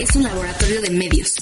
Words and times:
es 0.00 0.16
un 0.16 0.22
laboratorio 0.22 0.80
de 0.80 0.90
medios. 0.90 1.34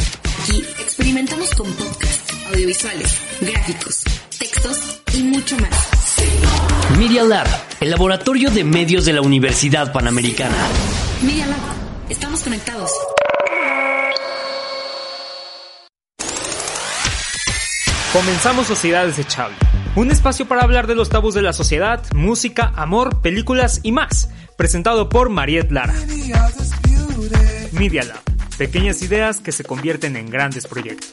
Aquí 0.42 0.64
experimentamos 0.80 1.50
con 1.54 1.72
podcasts, 1.74 2.34
audiovisuales, 2.48 3.16
gráficos, 3.40 4.02
textos 4.36 5.00
y 5.14 5.22
mucho 5.22 5.56
más. 5.58 6.18
Media 6.98 7.22
Lab, 7.22 7.46
el 7.80 7.90
laboratorio 7.90 8.50
de 8.50 8.64
medios 8.64 9.04
de 9.04 9.12
la 9.12 9.20
Universidad 9.20 9.92
Panamericana. 9.92 10.56
Media 11.22 11.46
Lab, 11.46 11.58
estamos 12.08 12.42
conectados. 12.42 12.90
Comenzamos 18.12 18.66
Sociedad 18.66 19.06
Desechable, 19.06 19.56
un 19.94 20.10
espacio 20.10 20.48
para 20.48 20.62
hablar 20.62 20.88
de 20.88 20.96
los 20.96 21.10
tabús 21.10 21.34
de 21.34 21.42
la 21.42 21.52
sociedad, 21.52 22.02
música, 22.12 22.72
amor, 22.74 23.20
películas 23.20 23.80
y 23.84 23.92
más, 23.92 24.30
presentado 24.56 25.08
por 25.08 25.28
Mariette 25.28 25.70
Lara. 25.70 25.94
Media 27.72 28.02
Lab, 28.02 28.27
pequeñas 28.58 29.00
ideas 29.02 29.40
que 29.40 29.52
se 29.52 29.64
convierten 29.64 30.16
en 30.16 30.28
grandes 30.28 30.66
proyectos. 30.66 31.12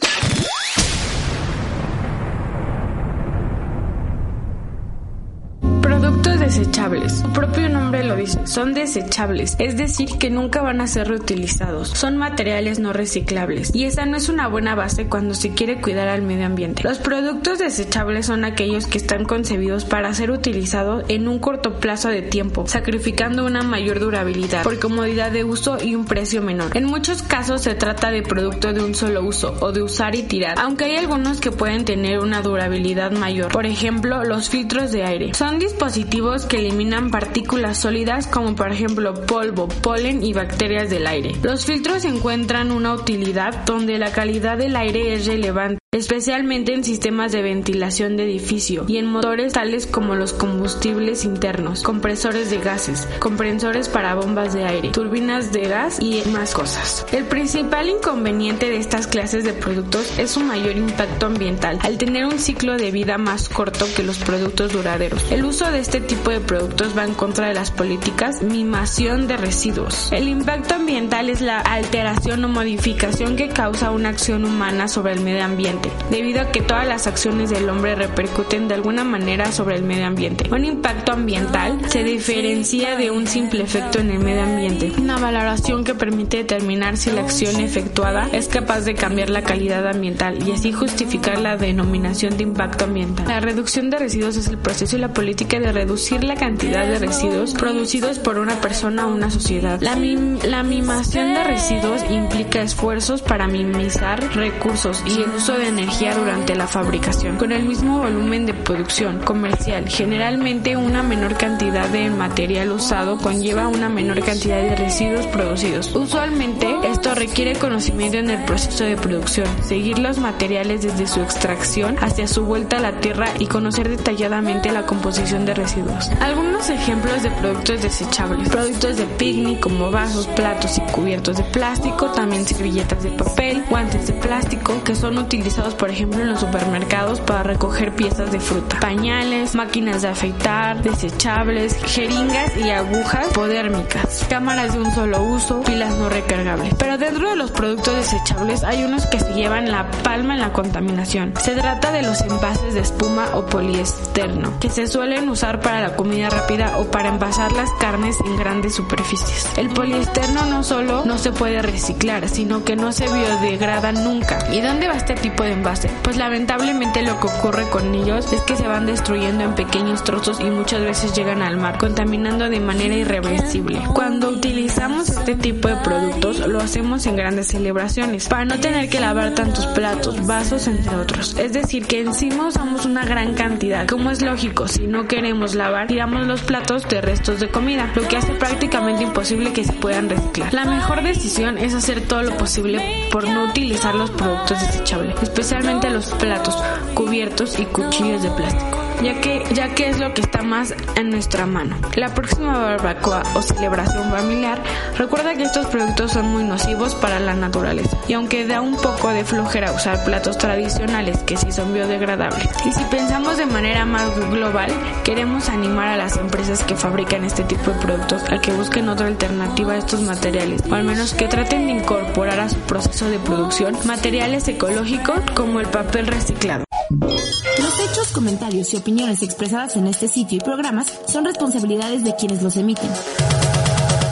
Desechables. 6.46 7.22
Su 7.22 7.34
propio 7.34 7.68
nombre 7.70 8.04
lo 8.04 8.16
dice. 8.16 8.46
Son 8.46 8.76
desechables, 8.76 9.56
es 9.58 9.78
decir, 9.78 10.18
que 10.20 10.30
nunca 10.30 10.62
van 10.62 10.80
a 10.80 10.88
ser 10.88 11.08
reutilizados. 11.08 11.90
Son 11.90 12.18
materiales 12.18 12.80
no 12.80 12.94
reciclables. 12.94 13.74
Y 13.74 13.86
esa 13.86 14.06
no 14.06 14.16
es 14.16 14.30
una 14.30 14.48
buena 14.48 14.76
base 14.76 15.08
cuando 15.08 15.34
se 15.34 15.54
quiere 15.54 15.82
cuidar 15.82 16.08
al 16.08 16.22
medio 16.22 16.46
ambiente. 16.46 16.84
Los 16.84 17.00
productos 17.00 17.58
desechables 17.58 18.28
son 18.28 18.46
aquellos 18.46 18.86
que 18.86 19.00
están 19.00 19.26
concebidos 19.26 19.86
para 19.86 20.14
ser 20.14 20.30
utilizados 20.30 21.04
en 21.08 21.28
un 21.28 21.40
corto 21.40 21.80
plazo 21.80 22.10
de 22.10 22.22
tiempo, 22.22 22.68
sacrificando 22.68 23.44
una 23.44 23.64
mayor 23.64 24.00
durabilidad 24.00 24.64
por 24.64 24.80
comodidad 24.80 25.32
de 25.32 25.44
uso 25.44 25.84
y 25.84 25.96
un 25.96 26.06
precio 26.06 26.44
menor. 26.44 26.78
En 26.78 26.86
muchos 26.86 27.24
casos 27.24 27.62
se 27.62 27.74
trata 27.74 28.12
de 28.12 28.22
productos 28.22 28.76
de 28.76 28.84
un 28.84 28.94
solo 28.94 29.24
uso 29.24 29.58
o 29.62 29.72
de 29.72 29.82
usar 29.82 30.14
y 30.14 30.24
tirar, 30.24 30.60
aunque 30.60 30.86
hay 30.86 30.98
algunos 30.98 31.40
que 31.42 31.52
pueden 31.52 31.86
tener 31.86 32.20
una 32.20 32.44
durabilidad 32.44 33.12
mayor. 33.12 33.52
Por 33.52 33.66
ejemplo, 33.66 34.24
los 34.24 34.50
filtros 34.50 34.92
de 34.92 35.04
aire. 35.04 35.34
Son 35.34 35.58
dispositivos 35.58 36.35
que 36.44 36.58
eliminan 36.58 37.12
partículas 37.12 37.78
sólidas 37.78 38.28
como 38.28 38.56
por 38.56 38.74
ejemplo 38.74 39.14
polvo, 39.26 39.70
polen 39.70 40.22
y 40.22 40.34
bacterias 40.34 40.90
del 40.90 41.08
aire. 41.08 41.32
Los 41.42 41.66
filtros 41.66 42.04
encuentran 42.04 42.74
una 42.74 42.94
utilidad 42.94 43.64
donde 43.66 43.98
la 43.98 44.12
calidad 44.12 44.58
del 44.58 44.76
aire 44.76 45.14
es 45.14 45.26
relevante 45.28 45.85
especialmente 45.96 46.74
en 46.74 46.84
sistemas 46.84 47.32
de 47.32 47.42
ventilación 47.42 48.18
de 48.18 48.26
edificio 48.26 48.84
y 48.86 48.98
en 48.98 49.06
motores 49.06 49.54
tales 49.54 49.88
como 49.88 50.16
los 50.16 50.34
combustibles 50.34 51.24
internos, 51.24 51.84
compresores 51.84 52.50
de 52.50 52.58
gases, 52.58 53.08
compresores 53.20 53.88
para 53.88 54.14
bombas 54.14 54.54
de 54.54 54.66
aire, 54.66 54.90
turbinas 54.90 55.54
de 55.54 55.70
gas 55.70 56.00
y 56.02 56.22
más 56.32 56.54
cosas. 56.54 57.06
El 57.14 57.24
principal 57.24 57.88
inconveniente 57.88 58.70
de 58.70 58.78
estas 58.78 59.08
clases 59.08 59.46
de 59.46 59.54
productos 59.54 60.20
es 60.20 60.32
su 60.32 60.42
mayor 60.42 60.76
impacto 60.76 61.28
ambiental, 61.28 61.80
al 61.82 61.98
tener 61.98 62.26
un 62.26 62.40
ciclo 62.40 62.76
de 62.76 62.92
vida 62.92 63.18
más 63.18 63.48
corto 63.48 63.86
que 63.96 64.04
los 64.04 64.18
productos 64.18 64.74
duraderos. 64.74 65.32
El 65.32 65.46
uso 65.46 65.72
de 65.72 65.80
este 65.80 66.02
tipo 66.02 66.30
de 66.30 66.42
productos 66.42 66.98
va 66.98 67.06
en 67.06 67.14
contra 67.14 67.48
de 67.48 67.54
las 67.54 67.72
políticas 67.72 68.42
mimación 68.44 69.28
de 69.28 69.38
residuos. 69.38 70.12
El 70.12 70.28
impacto 70.28 70.76
ambiental 70.76 71.30
es 71.30 71.40
la 71.40 71.60
alteración 71.60 72.44
o 72.44 72.50
modificación 72.50 73.38
que 73.38 73.48
causa 73.48 73.92
una 73.92 74.10
acción 74.10 74.44
humana 74.44 74.90
sobre 74.90 75.14
el 75.14 75.22
medio 75.22 75.46
ambiente 75.46 75.85
debido 76.10 76.42
a 76.42 76.52
que 76.52 76.62
todas 76.62 76.88
las 76.88 77.08
acciones 77.08 77.50
del 77.50 77.70
hombre 77.70 77.96
repercuten 77.96 78.68
de 78.68 78.76
alguna 78.76 79.04
manera 79.04 79.52
sobre 79.52 79.76
el 79.76 79.84
medio 79.84 80.06
ambiente. 80.06 80.50
Un 80.52 80.66
impacto 80.66 81.14
ambiental 81.14 81.80
se 81.90 82.04
diferencia 82.04 82.96
de 82.96 83.12
un 83.12 83.28
simple 83.28 83.64
efecto 83.64 84.00
en 84.00 84.12
el 84.12 84.20
medio 84.20 84.44
ambiente, 84.44 84.92
una 84.98 85.18
valoración 85.18 85.84
que 85.84 85.96
permite 85.96 86.38
determinar 86.38 86.98
si 86.98 87.12
la 87.12 87.22
acción 87.22 87.60
efectuada 87.60 88.30
es 88.32 88.48
capaz 88.48 88.82
de 88.82 88.96
cambiar 88.96 89.30
la 89.30 89.44
calidad 89.44 89.88
ambiental 89.88 90.48
y 90.48 90.52
así 90.52 90.72
justificar 90.72 91.40
la 91.40 91.58
denominación 91.58 92.38
de 92.38 92.44
impacto 92.44 92.86
ambiental. 92.86 93.28
La 93.28 93.40
reducción 93.40 93.90
de 93.90 94.00
residuos 94.00 94.38
es 94.38 94.48
el 94.48 94.58
proceso 94.58 94.96
y 94.98 95.00
la 95.00 95.14
política 95.14 95.60
de 95.60 95.72
reducir 95.72 96.24
la 96.24 96.36
cantidad 96.36 96.88
de 96.88 97.00
residuos 97.00 97.54
producidos 97.54 98.20
por 98.20 98.38
una 98.38 98.56
persona 98.62 99.08
o 99.08 99.14
una 99.14 99.30
sociedad. 99.30 99.80
La, 99.82 99.96
mim 99.96 100.40
la 100.44 100.64
mimación 100.64 101.34
de 101.34 101.44
residuos 101.44 102.02
implica 102.10 102.62
esfuerzos 102.62 103.22
para 103.22 103.48
minimizar 103.48 104.22
recursos 104.36 105.04
y 105.06 105.22
el 105.22 105.30
uso 105.36 105.58
de 105.58 105.65
energía 105.68 106.16
durante 106.16 106.56
la 106.56 106.68
fabricación, 106.68 107.38
con 107.38 107.52
el 107.52 107.64
mismo 107.64 108.00
volumen 108.00 108.46
de 108.46 108.54
producción 108.54 109.20
comercial. 109.20 109.88
Generalmente 109.88 110.78
una 110.78 111.04
menor 111.04 111.38
cantidad 111.38 111.88
de 111.90 112.10
material 112.10 112.72
usado 112.72 113.18
conlleva 113.18 113.68
una 113.68 113.90
menor 113.90 114.24
cantidad 114.24 114.62
de 114.62 114.76
residuos 114.76 115.26
producidos. 115.28 115.96
Usualmente 115.96 116.68
esto 116.84 117.16
requiere 117.16 117.56
conocimiento 117.56 118.18
en 118.18 118.30
el 118.30 118.44
proceso 118.46 118.84
de 118.84 118.96
producción, 118.96 119.48
seguir 119.64 120.00
los 120.00 120.18
materiales 120.18 120.84
desde 120.84 121.08
su 121.08 121.22
extracción 121.22 121.98
hacia 122.02 122.28
su 122.28 122.46
vuelta 122.46 122.78
a 122.78 122.82
la 122.82 123.00
tierra 123.00 123.30
y 123.40 123.48
conocer 123.48 123.90
detalladamente 123.90 124.72
la 124.72 124.86
composición 124.86 125.46
de 125.46 125.54
residuos. 125.54 126.10
Algunos 126.20 126.70
ejemplos 126.70 127.24
de 127.24 127.32
productos 127.32 127.82
desechables. 127.82 128.50
Productos 128.50 128.98
de 128.98 129.06
picnic 129.06 129.60
como 129.60 129.92
vasos, 129.92 130.28
platos 130.28 130.78
y 130.78 130.82
cubiertos 130.92 131.38
de 131.38 131.44
plástico, 131.44 132.12
también 132.12 132.46
servilletas 132.46 133.04
de 133.04 133.12
papel, 133.12 133.64
guantes 133.70 134.08
de 134.08 134.14
plástico 134.14 134.84
que 134.84 134.96
son 134.96 135.18
utilizados 135.18 135.55
por 135.56 135.90
ejemplo 135.90 136.22
en 136.22 136.30
los 136.30 136.42
supermercados 136.42 137.22
para 137.22 137.44
recoger 137.44 137.96
piezas 137.96 138.32
de 138.32 138.40
fruta, 138.40 138.78
pañales, 138.80 139.56
máquinas 139.56 140.02
de 140.02 140.10
afeitar, 140.10 140.82
desechables, 140.84 141.78
jeringas 141.86 142.56
y 142.58 142.70
agujas 142.70 143.28
podérmicas, 143.34 144.26
cámaras 144.30 144.74
de 144.74 144.82
un 144.82 144.92
solo 144.92 145.24
uso, 145.24 145.62
pilas 145.62 145.96
no 145.96 146.10
recargables. 146.10 146.74
Pero 146.78 146.98
dentro 146.98 147.30
de 147.30 147.38
los 147.38 147.52
productos 147.52 147.96
desechables 147.96 148.64
hay 148.64 148.84
unos 148.84 149.06
que 149.06 149.20
se 149.20 149.34
llevan 149.34 149.72
la 149.72 149.90
palma 150.04 150.34
en 150.34 150.42
la 150.42 150.52
contaminación. 150.52 151.34
Se 151.42 151.56
trata 151.56 151.92
de 151.92 152.02
los 152.02 152.22
envases 152.22 152.74
de 152.74 152.82
espuma 152.82 153.30
o 153.34 153.46
poliesterno, 153.46 154.60
que 154.60 154.70
se 154.70 154.88
suelen 154.88 155.30
usar 155.30 155.62
para 155.62 155.82
la 155.82 155.96
comida 155.96 156.30
rápida 156.30 156.78
o 156.80 156.92
para 156.92 157.10
envasar 157.10 157.54
las 157.54 157.72
carnes 157.80 158.18
en 158.26 158.38
grandes 158.38 158.76
superficies. 158.76 159.50
El 159.58 159.70
poliesterno 159.70 160.46
no 160.46 160.64
solo 160.64 161.06
no 161.06 161.18
se 161.18 161.32
puede 161.32 161.62
reciclar, 161.62 162.28
sino 162.28 162.66
que 162.66 162.76
no 162.76 162.92
se 162.92 163.06
biodegrada 163.06 163.94
nunca. 163.94 164.40
¿Y 164.52 164.60
dónde 164.60 164.88
va 164.88 164.96
este 164.96 165.16
tipo 165.16 165.45
de 165.46 165.54
envase? 165.54 165.90
Pues 166.04 166.18
lamentablemente 166.18 167.02
lo 167.02 167.20
que 167.20 167.28
ocurre 167.28 167.64
con 167.70 167.94
ellos 167.96 168.32
es 168.34 168.42
que 168.42 168.56
se 168.56 168.68
van 168.68 168.86
destruyendo 168.86 169.44
en 169.44 169.56
pequeños 169.56 170.04
trozos 170.04 170.40
y 170.40 170.46
muchas 170.46 170.82
veces 170.82 171.14
llegan 171.14 171.42
al 171.42 171.58
mar, 171.58 171.78
contaminando 171.78 172.50
de 172.50 172.60
manera 172.60 172.96
irreversible. 172.96 173.82
Cuando 173.94 174.30
utilizamos 174.30 175.10
este 175.10 175.36
tipo 175.36 175.68
de 175.68 175.76
productos, 175.78 176.40
lo 176.48 176.60
hacemos 176.60 177.06
en 177.06 177.16
grandes 177.16 177.48
celebraciones, 177.48 178.28
para 178.28 178.46
no 178.46 178.60
tener 178.60 178.90
que 178.90 179.00
lavar 179.00 179.32
tantos 179.32 179.66
platos, 179.68 180.26
vasos, 180.26 180.68
entre 180.68 180.96
otros. 180.96 181.36
Es 181.38 181.54
decir, 181.54 181.86
que 181.86 182.02
encima 182.02 182.48
usamos 182.48 182.86
una 182.86 183.06
gran 183.06 183.34
cantidad. 183.34 183.88
Como 183.88 184.12
es 184.12 184.22
lógico, 184.22 184.68
si 184.68 184.88
no 184.88 185.08
queremos 185.08 185.56
lavar, 185.56 185.88
tiramos 185.88 186.26
los 186.28 186.42
platos 186.42 186.88
de 186.88 187.02
restos 187.02 187.40
de 187.40 187.50
comida, 187.50 187.92
lo 187.96 188.08
que 188.08 188.18
hace 188.18 188.34
prácticamente 188.34 189.04
imposible 189.04 189.54
que 189.54 189.64
se 189.64 189.74
puedan 189.74 190.10
reciclar. 190.10 190.54
La 190.54 190.66
mejor 190.66 191.04
decisión 191.04 191.58
es 191.58 191.74
hacer 191.74 192.02
todo 192.02 192.24
lo 192.24 192.38
posible 192.38 192.82
por 193.12 193.28
no 193.28 193.46
utilizar 193.46 193.96
los 193.96 194.12
productos 194.12 194.60
desechables, 194.62 195.16
especialmente 195.36 195.90
los 195.90 196.14
platos, 196.14 196.56
cubiertos 196.94 197.60
y 197.60 197.66
cuchillos 197.66 198.24
de 198.24 198.32
plástico, 198.32 198.85
ya 199.04 199.20
que, 199.22 199.44
ya 199.54 199.74
que 199.74 199.90
es 199.90 200.00
lo 200.00 200.14
que 200.14 200.22
está 200.22 200.42
más 200.42 200.74
en 200.96 201.10
nuestra 201.10 201.46
mano. 201.46 201.78
La 201.96 202.14
próxima 202.14 202.58
barbacoa 202.58 203.24
o 203.36 203.42
celebración 203.42 204.10
familiar, 204.12 204.62
recuerda 204.98 205.36
que 205.36 205.44
estos 205.44 205.68
productos 205.68 206.12
son 206.12 206.28
muy 206.28 206.44
nocivos 206.44 206.96
para 206.96 207.20
la 207.20 207.34
naturaleza, 207.36 207.98
y 208.08 208.14
aunque 208.14 208.46
da 208.46 208.62
un 208.62 208.76
poco 208.76 209.10
de 209.10 209.24
flojera 209.24 209.72
usar 209.72 210.04
platos 210.04 210.38
tradicionales 210.38 211.18
que 211.24 211.38
sí 211.38 211.52
son 211.52 211.74
biodegradables, 211.74 212.50
y 212.66 212.72
si 212.72 212.84
pensamos 212.86 213.38
de 213.38 213.46
manera 213.46 213.86
más 213.86 214.16
global, 214.30 214.72
queremos 215.04 215.50
animar 215.50 215.88
a 215.88 215.98
las 215.98 216.18
empresas 216.18 216.64
que 216.64 216.76
fabrican 216.76 217.24
este 217.24 217.44
tipo 217.44 217.72
de 217.72 217.80
productos 217.80 218.24
a 218.30 218.40
que 218.40 218.52
busquen 218.52 218.90
otra 218.90 219.08
alternativa 219.08 219.74
a 219.74 219.78
estos 219.78 220.02
materiales, 220.02 220.62
o 220.70 220.76
al 220.76 220.84
menos 220.84 221.14
que 221.14 221.28
traten 221.28 221.68
de 221.68 221.74
incorporar 221.74 222.40
a 222.40 222.50
su 222.50 222.60
proceso 222.60 223.10
de 223.10 223.20
producción 223.20 223.78
materiales 223.86 224.48
ecológicos 224.48 225.20
como 225.36 225.60
el 225.60 225.68
papel 225.68 226.08
reciclado. 226.08 226.65
Los 226.90 227.80
hechos, 227.80 228.12
comentarios 228.14 228.74
y 228.74 228.78
opiniones 228.78 229.24
expresadas 229.24 229.76
en 229.76 229.88
este 229.88 230.08
sitio 230.08 230.38
y 230.38 230.42
programas 230.42 230.88
son 231.08 231.26
responsabilidades 231.26 232.04
de 232.04 232.16
quienes 232.16 232.44
los 232.44 232.58
emiten. 232.58 232.90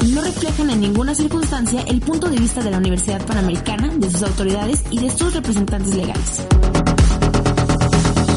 Y 0.02 0.08
no 0.08 0.22
reflejan 0.22 0.72
en 0.72 0.82
ninguna 0.82 1.14
circunstancia 1.14 1.84
el 1.88 2.02
punto 2.02 2.30
de 2.30 2.38
vista 2.38 2.64
de 2.64 2.72
la 2.72 2.78
Universidad 2.78 3.26
Panamericana, 3.26 3.90
de 3.96 4.10
sus 4.10 4.24
autoridades 4.24 4.84
y 4.90 5.00
de 5.00 5.10
sus 5.12 5.34
representantes 5.34 5.94
legales. 5.96 6.48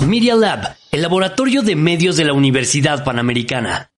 Media 0.06 0.36
Lab, 0.36 0.76
el 0.92 1.02
laboratorio 1.02 1.62
de 1.62 1.74
medios 1.74 2.16
de 2.16 2.24
la 2.26 2.34
Universidad 2.34 3.04
Panamericana. 3.04 3.90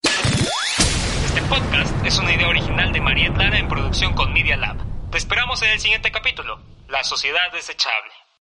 Este 1.26 1.43
podcast 1.43 2.06
es 2.06 2.19
una 2.19 2.32
idea 2.32 2.49
original 2.49 2.93
de 2.93 3.00
Mariette 3.00 3.37
Lara 3.37 3.58
en 3.58 3.69
producción 3.69 4.14
con 4.14 4.32
Media 4.32 4.56
Lab. 4.56 4.76
Te 5.11 5.19
esperamos 5.19 5.61
en 5.62 5.70
el 5.70 5.81
siguiente 5.81 6.12
capítulo, 6.12 6.61
La 6.88 7.02
Sociedad 7.02 7.52
Desechable. 7.52 8.18